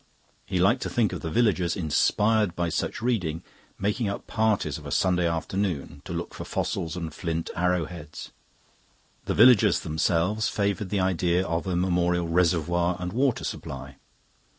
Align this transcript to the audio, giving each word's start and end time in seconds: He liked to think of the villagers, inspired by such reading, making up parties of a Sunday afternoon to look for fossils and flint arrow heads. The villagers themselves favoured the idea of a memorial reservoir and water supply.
He 0.47 0.57
liked 0.57 0.81
to 0.81 0.89
think 0.89 1.13
of 1.13 1.21
the 1.21 1.29
villagers, 1.29 1.75
inspired 1.75 2.55
by 2.55 2.69
such 2.69 3.03
reading, 3.03 3.43
making 3.77 4.09
up 4.09 4.25
parties 4.25 4.79
of 4.79 4.87
a 4.87 4.91
Sunday 4.91 5.27
afternoon 5.27 6.01
to 6.05 6.11
look 6.11 6.33
for 6.33 6.43
fossils 6.43 6.95
and 6.95 7.13
flint 7.13 7.51
arrow 7.55 7.85
heads. 7.85 8.31
The 9.25 9.35
villagers 9.35 9.81
themselves 9.81 10.47
favoured 10.49 10.89
the 10.89 10.99
idea 11.01 11.45
of 11.45 11.67
a 11.67 11.75
memorial 11.75 12.27
reservoir 12.27 12.97
and 12.99 13.13
water 13.13 13.43
supply. 13.43 13.97